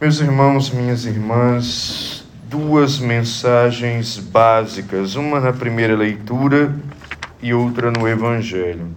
[0.00, 6.72] Meus irmãos, minhas irmãs, duas mensagens básicas, uma na primeira leitura
[7.42, 8.94] e outra no Evangelho.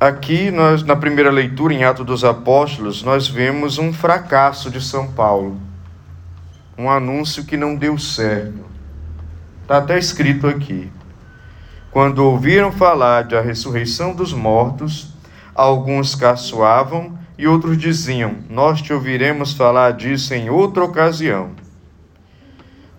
[0.00, 5.12] Aqui, nós, na primeira leitura, em Atos dos Apóstolos, nós vemos um fracasso de São
[5.12, 5.60] Paulo,
[6.78, 8.64] um anúncio que não deu certo.
[9.60, 10.90] Está até escrito aqui.
[11.90, 15.17] Quando ouviram falar da ressurreição dos mortos,
[15.58, 21.50] alguns caçoavam e outros diziam: Nós te ouviremos falar disso em outra ocasião.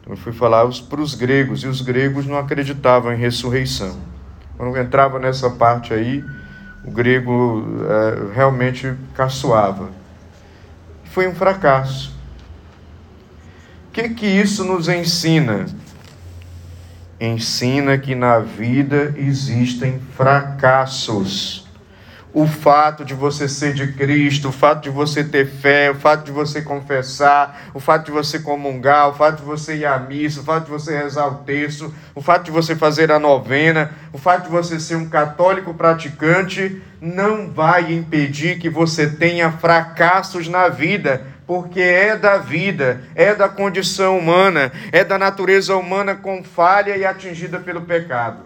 [0.02, 3.98] Então, eu fui falar para os gregos, e os gregos não acreditavam em ressurreição.
[4.58, 6.22] Quando entrava nessa parte aí,
[6.84, 9.90] o grego é, realmente caçoava.
[11.06, 12.14] Foi um fracasso.
[13.88, 15.66] O que, que isso nos ensina?
[17.20, 21.69] Ensina que na vida existem fracassos
[22.32, 26.26] o fato de você ser de Cristo, o fato de você ter fé, o fato
[26.26, 30.42] de você confessar, o fato de você comungar, o fato de você ir à missa,
[30.42, 34.18] o fato de você rezar o texto, o fato de você fazer a novena, o
[34.18, 40.68] fato de você ser um católico praticante, não vai impedir que você tenha fracassos na
[40.68, 46.96] vida, porque é da vida, é da condição humana, é da natureza humana com falha
[46.96, 48.44] e atingida pelo pecado.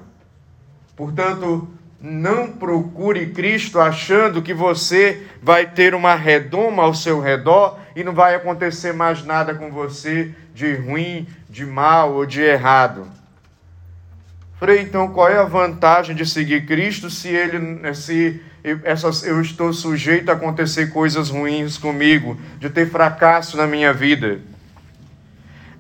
[0.95, 1.68] Portanto,
[2.06, 8.14] não procure Cristo achando que você vai ter uma redoma ao seu redor e não
[8.14, 13.08] vai acontecer mais nada com você de ruim, de mal ou de errado.
[14.59, 18.42] Frei, então qual é a vantagem de seguir Cristo se ele se
[18.84, 24.42] essas, eu estou sujeito a acontecer coisas ruins comigo, de ter fracasso na minha vida?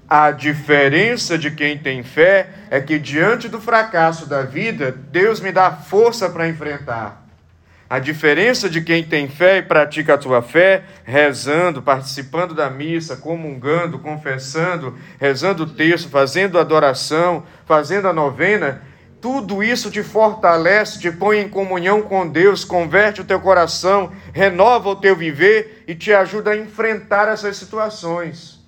[0.07, 5.51] A diferença de quem tem fé é que, diante do fracasso da vida, Deus me
[5.51, 7.23] dá força para enfrentar.
[7.89, 13.15] A diferença de quem tem fé e pratica a tua fé, rezando, participando da missa,
[13.15, 18.81] comungando, confessando, rezando o texto, fazendo adoração, fazendo a novena,
[19.21, 24.89] tudo isso te fortalece, te põe em comunhão com Deus, converte o teu coração, renova
[24.89, 28.62] o teu viver e te ajuda a enfrentar essas situações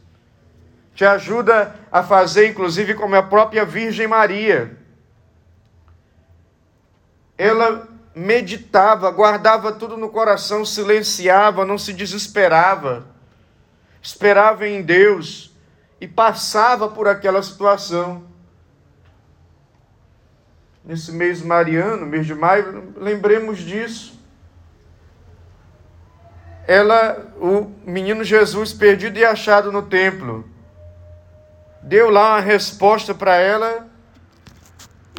[0.96, 4.78] te ajuda a fazer, inclusive, como a própria Virgem Maria.
[7.38, 13.06] Ela meditava, guardava tudo no coração, silenciava, não se desesperava,
[14.02, 15.54] esperava em Deus
[16.00, 18.24] e passava por aquela situação.
[20.82, 24.18] Nesse mês mariano, mês de maio, lembremos disso.
[26.66, 30.55] Ela, o menino Jesus perdido e achado no templo
[31.86, 33.88] deu lá uma resposta para ela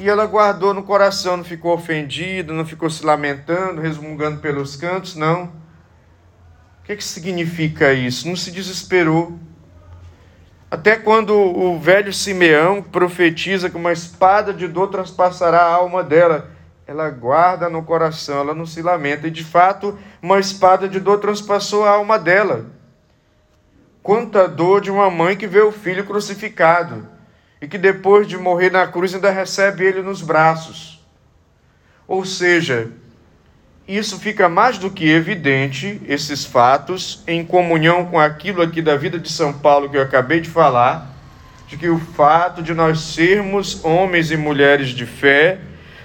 [0.00, 5.14] e ela guardou no coração, não ficou ofendida, não ficou se lamentando, resmungando pelos cantos,
[5.14, 5.44] não.
[5.44, 5.50] O
[6.84, 8.28] que, que significa isso?
[8.28, 9.38] Não se desesperou.
[10.68, 16.50] Até quando o velho Simeão profetiza que uma espada de dor transpassará a alma dela,
[16.84, 19.28] ela guarda no coração, ela não se lamenta.
[19.28, 22.75] E de fato, uma espada de dor transpassou a alma dela.
[24.06, 27.08] Quanta dor de uma mãe que vê o filho crucificado
[27.60, 31.04] e que depois de morrer na cruz ainda recebe ele nos braços.
[32.06, 32.88] Ou seja,
[33.88, 39.18] isso fica mais do que evidente, esses fatos, em comunhão com aquilo aqui da vida
[39.18, 41.10] de São Paulo que eu acabei de falar,
[41.66, 45.58] de que o fato de nós sermos homens e mulheres de fé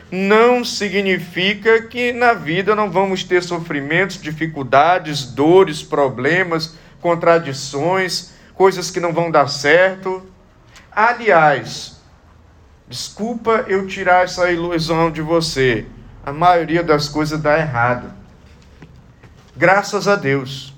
[0.09, 8.99] não significa que na vida não vamos ter sofrimentos, dificuldades, dores, problemas, contradições, coisas que
[8.99, 10.25] não vão dar certo.
[10.91, 11.99] Aliás,
[12.87, 15.85] desculpa eu tirar essa ilusão de você.
[16.23, 18.13] A maioria das coisas dá errado.
[19.55, 20.73] Graças a Deus.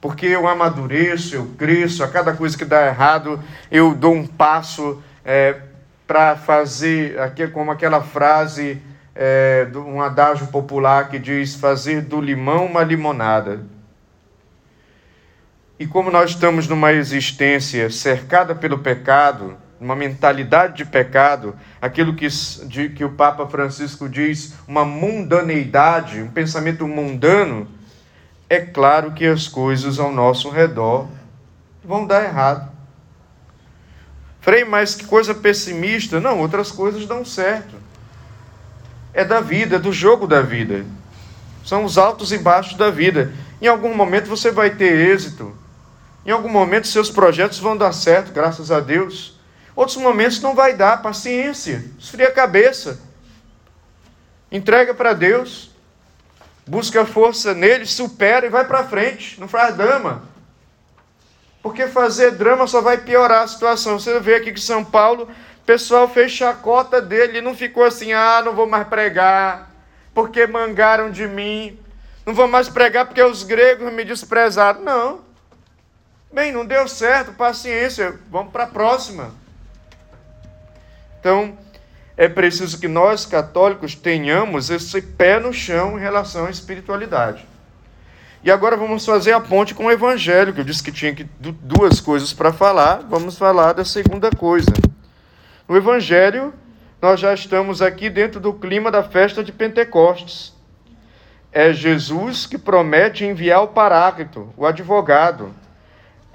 [0.00, 5.02] Porque eu amadureço, eu cresço, a cada coisa que dá errado, eu dou um passo
[5.24, 5.60] é,
[6.06, 8.80] para fazer, aqui como aquela frase,
[9.14, 13.64] é, um adágio popular que diz: fazer do limão uma limonada.
[15.78, 22.26] E como nós estamos numa existência cercada pelo pecado, uma mentalidade de pecado, aquilo que,
[22.66, 27.68] de, que o Papa Francisco diz, uma mundaneidade, um pensamento mundano,
[28.48, 31.08] é claro que as coisas ao nosso redor
[31.84, 32.72] vão dar errado.
[34.40, 36.20] Frei, mas que coisa pessimista.
[36.20, 37.74] Não, outras coisas dão certo.
[39.12, 40.86] É da vida, é do jogo da vida.
[41.64, 43.32] São os altos e baixos da vida.
[43.60, 45.52] Em algum momento você vai ter êxito,
[46.26, 49.38] em algum momento seus projetos vão dar certo, graças a Deus.
[49.76, 53.00] Outros momentos não vai dar, paciência, esfria a cabeça.
[54.50, 55.70] Entrega para Deus.
[56.66, 60.24] busca força nele, supera e vai para frente, não faz drama.
[61.62, 64.00] Porque fazer drama só vai piorar a situação.
[64.00, 68.42] Você vê aqui que São Paulo, o pessoal fez chacota dele, não ficou assim, ah,
[68.44, 69.70] não vou mais pregar,
[70.12, 71.78] porque mangaram de mim.
[72.24, 74.80] Não vou mais pregar porque os gregos me desprezaram.
[74.80, 75.25] Não.
[76.32, 79.32] Bem, não deu certo, paciência, vamos para a próxima.
[81.20, 81.56] Então,
[82.16, 87.46] é preciso que nós católicos tenhamos esse pé no chão em relação à espiritualidade.
[88.42, 92.00] E agora vamos fazer a ponte com o Evangelho, que eu disse que tinha duas
[92.00, 94.72] coisas para falar, vamos falar da segunda coisa.
[95.68, 96.54] No Evangelho,
[97.02, 100.54] nós já estamos aqui dentro do clima da festa de Pentecostes.
[101.50, 105.52] É Jesus que promete enviar o Paráclito, o advogado.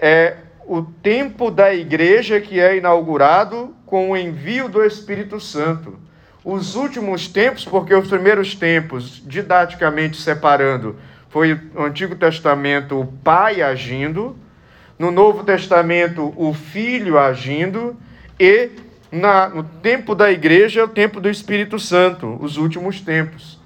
[0.01, 5.99] É o tempo da igreja que é inaugurado com o envio do Espírito Santo.
[6.43, 10.95] Os últimos tempos, porque os primeiros tempos, didaticamente separando,
[11.29, 14.35] foi no Antigo Testamento o Pai agindo,
[14.97, 17.95] no Novo Testamento o Filho agindo,
[18.39, 18.69] e
[19.11, 23.59] na, no tempo da igreja é o tempo do Espírito Santo, os últimos tempos.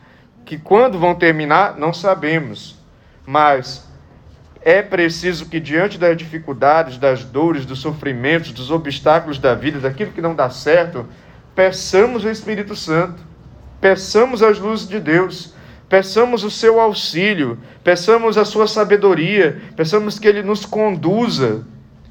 [0.43, 2.77] Que quando vão terminar, não sabemos.
[3.25, 3.87] Mas
[4.65, 10.11] é preciso que, diante das dificuldades, das dores, dos sofrimentos, dos obstáculos da vida, daquilo
[10.11, 11.05] que não dá certo,
[11.53, 13.21] peçamos o Espírito Santo,
[13.79, 15.53] peçamos as luzes de Deus,
[15.87, 21.63] peçamos o seu auxílio, peçamos a sua sabedoria, peçamos que ele nos conduza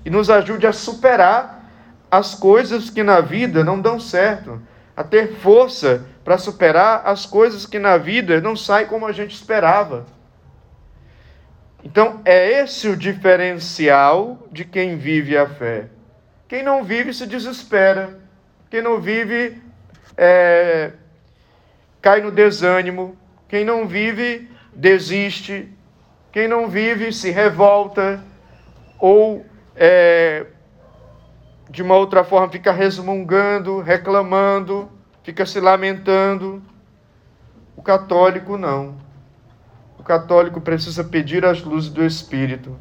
[0.05, 1.69] e nos ajude a superar
[2.09, 4.63] as coisas que na vida não dão certo,
[4.97, 9.35] a ter força para superar as coisas que na vida não saem como a gente
[9.35, 10.14] esperava.
[11.85, 15.89] Então, é esse o diferencial de quem vive a fé.
[16.49, 18.19] Quem não vive se desespera.
[18.71, 19.63] Quem não vive
[20.17, 20.93] é,
[22.01, 23.15] cai no desânimo.
[23.47, 25.69] Quem não vive desiste.
[26.33, 28.25] Quem não vive se revolta.
[28.99, 29.45] Ou
[29.77, 30.47] é,
[31.69, 34.91] de uma outra forma fica resmungando, reclamando,
[35.23, 36.63] fica se lamentando.
[37.77, 39.04] O católico não.
[40.05, 42.77] O católico precisa pedir as luzes do Espírito.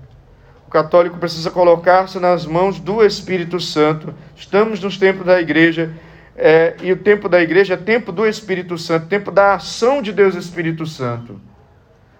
[0.68, 4.14] O católico precisa colocar-se nas mãos do Espírito Santo.
[4.36, 5.90] Estamos nos tempos da igreja.
[6.36, 10.12] É, e o tempo da igreja é tempo do Espírito Santo, tempo da ação de
[10.12, 11.40] Deus Espírito Santo.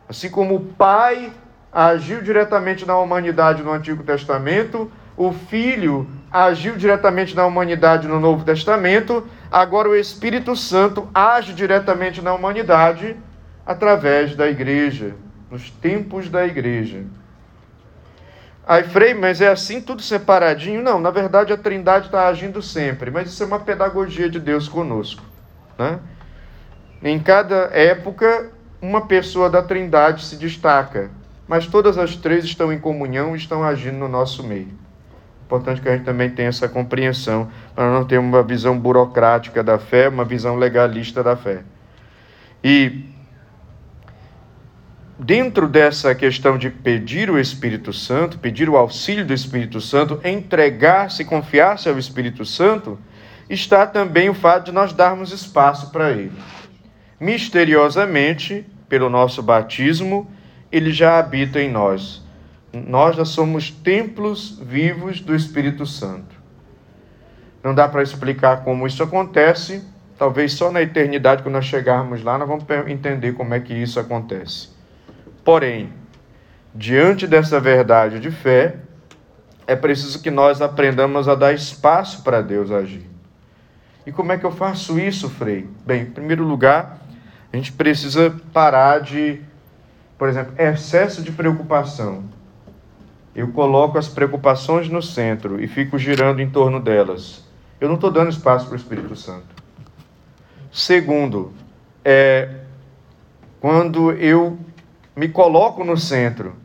[0.08, 1.34] Assim como o Pai
[1.70, 8.46] agiu diretamente na humanidade no Antigo Testamento, o Filho agiu diretamente na humanidade no Novo
[8.46, 13.18] Testamento, agora o Espírito Santo age diretamente na humanidade
[13.66, 15.16] através da igreja,
[15.50, 17.04] nos tempos da igreja.
[18.66, 20.82] Aí, Frei, mas é assim tudo separadinho?
[20.82, 24.70] Não, na verdade a Trindade está agindo sempre, mas isso é uma pedagogia de Deus
[24.70, 25.22] conosco.
[25.78, 26.00] Né?
[27.04, 28.52] Em cada época,
[28.82, 31.12] uma pessoa da Trindade se destaca,
[31.46, 34.70] mas todas as três estão em comunhão e estão agindo no nosso meio.
[35.46, 39.78] Importante que a gente também tenha essa compreensão, para não ter uma visão burocrática da
[39.78, 41.64] fé, uma visão legalista da fé.
[42.64, 43.13] E
[45.18, 51.24] dentro dessa questão de pedir o Espírito Santo, pedir o auxílio do Espírito Santo, entregar-se,
[51.24, 53.00] confiar-se ao Espírito Santo,
[53.50, 56.32] está também o fato de nós darmos espaço para ele.
[57.20, 60.30] Misteriosamente, pelo nosso batismo,
[60.72, 62.24] ele já habita em nós.
[62.74, 66.36] Nós já somos templos vivos do Espírito Santo.
[67.64, 69.84] Não dá para explicar como isso acontece,
[70.18, 74.00] talvez só na eternidade, quando nós chegarmos lá, nós vamos entender como é que isso
[74.00, 74.74] acontece.
[75.44, 75.92] Porém,
[76.74, 78.78] diante dessa verdade de fé,
[79.68, 83.10] é preciso que nós aprendamos a dar espaço para Deus agir.
[84.06, 85.68] E como é que eu faço isso, Frei?
[85.86, 87.00] Bem, em primeiro lugar,
[87.52, 89.42] a gente precisa parar de,
[90.18, 92.24] por exemplo, excesso de preocupação.
[93.36, 97.44] Eu coloco as preocupações no centro e fico girando em torno delas.
[97.80, 99.48] Eu não estou dando espaço para o Espírito Santo.
[100.72, 101.54] Segundo,
[102.04, 102.50] é,
[103.60, 104.58] quando eu
[105.16, 106.56] me coloco no centro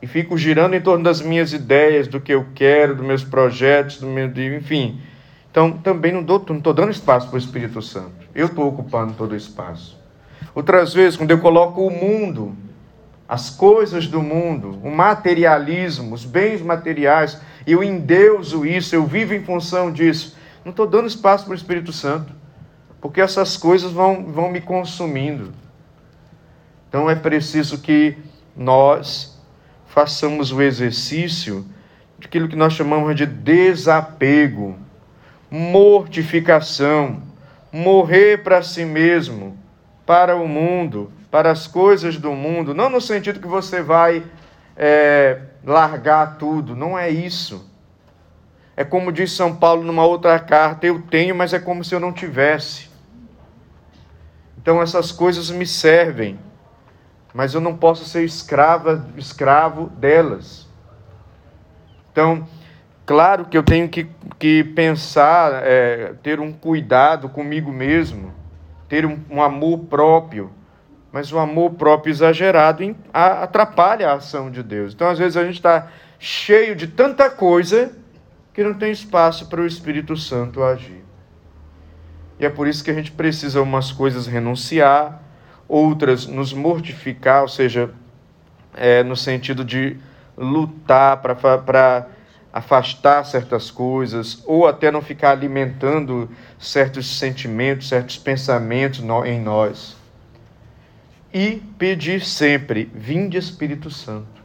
[0.00, 3.98] e fico girando em torno das minhas ideias, do que eu quero, dos meus projetos,
[3.98, 5.00] do meu, enfim.
[5.50, 8.12] Então, também não estou dando espaço para o Espírito Santo.
[8.34, 9.98] Eu estou ocupando todo o espaço.
[10.54, 12.54] Outras vezes, quando eu coloco o mundo,
[13.28, 19.42] as coisas do mundo, o materialismo, os bens materiais, eu endeuso isso, eu vivo em
[19.42, 20.36] função disso.
[20.64, 22.32] Não estou dando espaço para o Espírito Santo,
[23.00, 25.52] porque essas coisas vão, vão me consumindo.
[26.88, 28.16] Então é preciso que
[28.56, 29.38] nós
[29.86, 31.64] façamos o exercício
[32.18, 34.76] daquilo que nós chamamos de desapego,
[35.50, 37.22] mortificação,
[37.72, 39.56] morrer para si mesmo,
[40.04, 44.24] para o mundo, para as coisas do mundo, não no sentido que você vai
[44.76, 47.68] é, largar tudo, não é isso.
[48.76, 52.00] É como diz São Paulo numa outra carta: eu tenho, mas é como se eu
[52.00, 52.88] não tivesse.
[54.56, 56.38] Então essas coisas me servem,
[57.34, 60.66] mas eu não posso ser escrava, escravo delas.
[62.12, 62.46] Então,
[63.06, 64.08] claro que eu tenho que,
[64.38, 68.32] que pensar, é, ter um cuidado comigo mesmo,
[68.88, 70.58] ter um, um amor próprio
[71.10, 74.92] mas o amor próprio exagerado atrapalha a ação de Deus.
[74.92, 77.92] Então, às vezes, a gente está cheio de tanta coisa
[78.52, 81.04] que não tem espaço para o Espírito Santo agir.
[82.38, 85.22] E é por isso que a gente precisa umas coisas renunciar,
[85.68, 87.90] outras nos mortificar, ou seja,
[88.74, 89.96] é, no sentido de
[90.36, 92.08] lutar para
[92.52, 99.98] afastar certas coisas, ou até não ficar alimentando certos sentimentos, certos pensamentos em nós
[101.32, 104.42] e pedir sempre: Vinde Espírito Santo.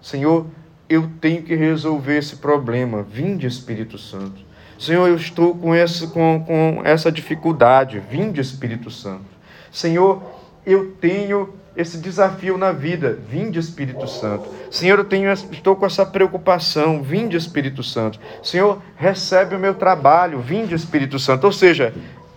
[0.00, 0.46] Senhor,
[0.88, 3.02] eu tenho que resolver esse problema.
[3.02, 4.44] Vinde Espírito Santo.
[4.78, 8.00] Senhor, eu estou com essa, com, com essa dificuldade.
[8.00, 9.33] Vinde Espírito Santo.
[9.74, 10.22] Senhor,
[10.64, 13.18] eu tenho esse desafio na vida.
[13.28, 14.48] Vinde Espírito Santo.
[14.70, 17.02] Senhor, eu tenho, estou com essa preocupação.
[17.02, 18.20] Vinde Espírito Santo.
[18.40, 20.38] Senhor, recebe o meu trabalho.
[20.38, 21.44] Vinde Espírito Santo.
[21.44, 21.92] Ou seja,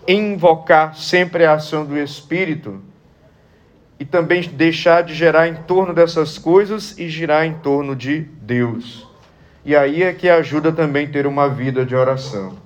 [0.06, 2.80] invocar sempre a ação do Espírito
[4.00, 9.06] e também deixar de gerar em torno dessas coisas e girar em torno de Deus.
[9.64, 12.56] E aí é que ajuda também ter uma vida de oração.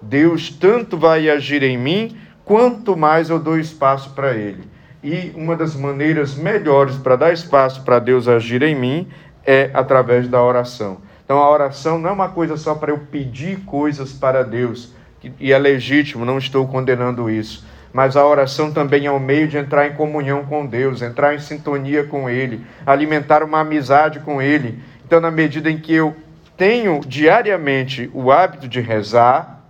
[0.00, 4.64] Deus tanto vai agir em mim, quanto mais eu dou espaço para Ele.
[5.02, 9.08] E uma das maneiras melhores para dar espaço para Deus agir em mim
[9.44, 10.98] é através da oração.
[11.24, 14.92] Então a oração não é uma coisa só para eu pedir coisas para Deus,
[15.40, 19.56] e é legítimo, não estou condenando isso mas a oração também é um meio de
[19.56, 24.82] entrar em comunhão com Deus, entrar em sintonia com Ele, alimentar uma amizade com Ele.
[25.06, 26.12] Então, na medida em que eu
[26.56, 29.62] tenho diariamente o hábito de rezar,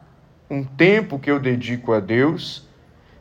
[0.49, 2.64] um tempo que eu dedico a Deus,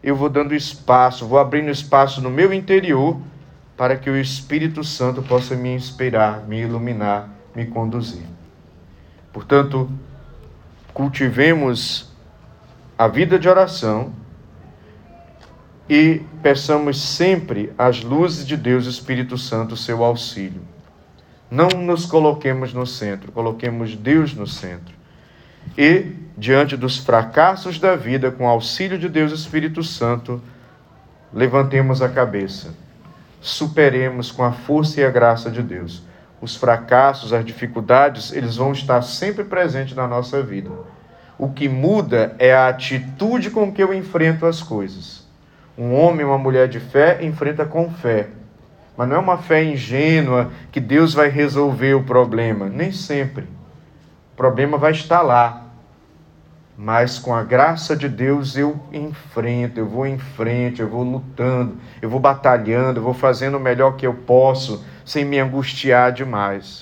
[0.03, 3.19] eu vou dando espaço, vou abrindo espaço no meu interior
[3.77, 8.25] para que o Espírito Santo possa me inspirar, me iluminar, me conduzir.
[9.31, 9.89] Portanto,
[10.93, 12.11] cultivemos
[12.97, 14.13] a vida de oração
[15.89, 20.61] e peçamos sempre as luzes de Deus, Espírito Santo, seu auxílio.
[21.49, 24.93] Não nos coloquemos no centro, coloquemos Deus no centro.
[25.77, 30.41] E, diante dos fracassos da vida, com auxílio de Deus, Espírito Santo,
[31.33, 32.73] levantemos a cabeça.
[33.41, 36.03] Superemos com a força e a graça de Deus.
[36.39, 40.69] Os fracassos, as dificuldades, eles vão estar sempre presentes na nossa vida.
[41.37, 45.25] O que muda é a atitude com que eu enfrento as coisas.
[45.77, 48.27] Um homem, uma mulher de fé enfrenta com fé.
[48.95, 52.69] Mas não é uma fé ingênua que Deus vai resolver o problema.
[52.69, 53.47] Nem sempre.
[54.33, 55.63] O problema vai estar lá.
[56.75, 61.77] Mas com a graça de Deus eu enfrento, eu vou em frente, eu vou lutando,
[62.01, 66.81] eu vou batalhando, eu vou fazendo o melhor que eu posso, sem me angustiar demais.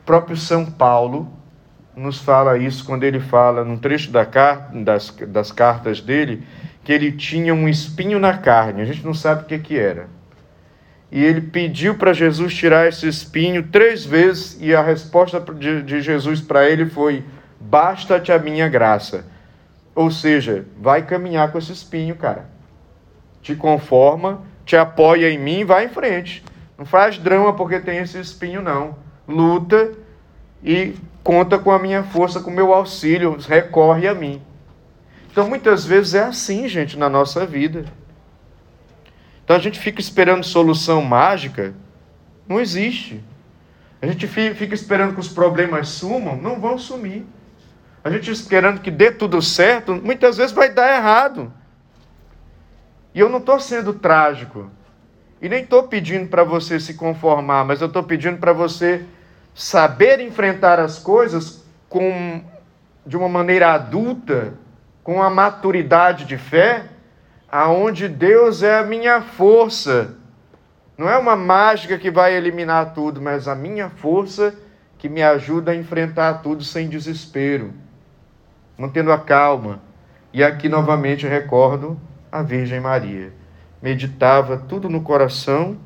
[0.00, 1.32] O próprio São Paulo
[1.94, 4.24] nos fala isso quando ele fala, num trecho da
[4.72, 6.44] das, das cartas dele,
[6.82, 8.82] que ele tinha um espinho na carne.
[8.82, 10.15] A gente não sabe o que, que era.
[11.16, 16.42] E ele pediu para Jesus tirar esse espinho três vezes, e a resposta de, Jesus
[16.42, 17.24] para ele foi:
[17.58, 19.24] Basta-te a minha graça.
[19.94, 22.50] Ou seja, vai caminhar com esse espinho, cara.
[23.40, 26.44] Te conforma, te apoia em mim, vai em frente.
[26.76, 28.94] Não faz drama porque tem esse espinho, não.
[29.26, 29.92] Luta
[30.62, 34.42] e conta com a minha força, com o meu auxílio, recorre a mim.
[35.32, 37.86] Então, muitas vezes é assim, gente, na nossa vida.
[39.46, 41.72] Então, a gente fica esperando solução mágica,
[42.48, 43.22] não existe.
[44.02, 47.24] A gente fica esperando que os problemas sumam, não vão sumir.
[48.02, 51.52] A gente esperando que dê tudo certo, muitas vezes vai dar errado.
[53.14, 54.68] E eu não estou sendo trágico.
[55.40, 59.04] E nem estou pedindo para você se conformar, mas eu estou pedindo para você
[59.54, 62.42] saber enfrentar as coisas com,
[63.06, 64.54] de uma maneira adulta,
[65.04, 66.86] com a maturidade de fé,
[67.50, 70.16] aonde Deus é a minha força.
[70.96, 74.54] Não é uma mágica que vai eliminar tudo, mas a minha força
[74.98, 77.72] que me ajuda a enfrentar tudo sem desespero,
[78.78, 79.80] mantendo a calma.
[80.32, 81.98] E aqui novamente recordo
[82.30, 83.32] a Virgem Maria.
[83.80, 85.76] Meditava tudo no coração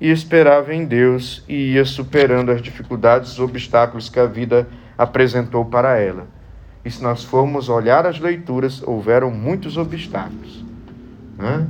[0.00, 5.64] e esperava em Deus e ia superando as dificuldades, os obstáculos que a vida apresentou
[5.64, 6.26] para ela.
[6.84, 10.69] E se nós formos olhar as leituras, houveram muitos obstáculos.
[11.40, 11.66] Né?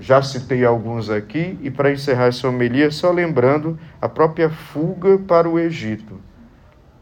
[0.00, 5.48] Já citei alguns aqui, e para encerrar essa homilia, só lembrando a própria fuga para
[5.48, 6.18] o Egito.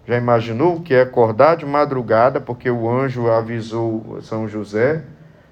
[0.06, 5.04] Já imaginou que é acordar de madrugada, porque o anjo avisou São José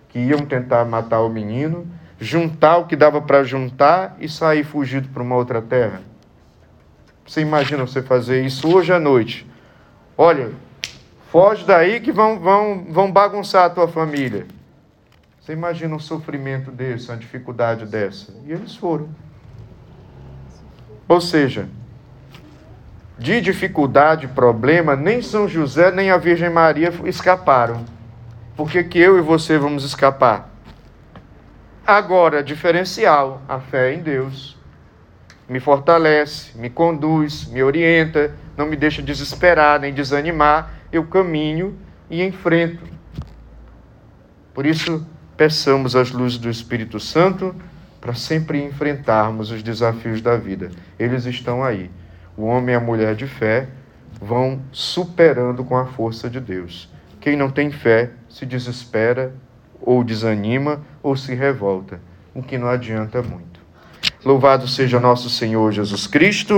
[0.09, 1.87] que iam tentar matar o menino,
[2.19, 6.03] juntar o que dava para juntar e sair fugido para uma outra terra?
[7.25, 9.47] Você imagina você fazer isso hoje à noite?
[10.19, 10.51] Olha,
[11.31, 14.49] foge daí que vão, vão, vão bagunçar a tua família.
[15.51, 18.33] Você imagina um sofrimento desse, uma dificuldade dessa?
[18.47, 19.09] E eles foram.
[21.09, 21.69] Ou seja,
[23.19, 27.85] de dificuldade, problema, nem São José nem a Virgem Maria escaparam.
[28.57, 30.51] Por que, que eu e você vamos escapar?
[31.85, 34.57] Agora, diferencial, a fé em Deus.
[35.49, 40.75] Me fortalece, me conduz, me orienta, não me deixa desesperar nem desanimar.
[40.93, 41.77] Eu caminho
[42.09, 42.85] e enfrento.
[44.55, 45.05] Por isso,
[45.41, 47.57] peçamos as luzes do Espírito Santo
[47.99, 50.71] para sempre enfrentarmos os desafios da vida.
[50.99, 51.91] Eles estão aí.
[52.37, 53.67] O homem e a mulher de fé
[54.21, 56.91] vão superando com a força de Deus.
[57.23, 59.33] Quem não tem fé se desespera
[59.81, 62.03] ou desanima ou se revolta,
[62.35, 63.61] o que não adianta muito.
[64.23, 66.55] Louvado seja nosso Senhor Jesus Cristo.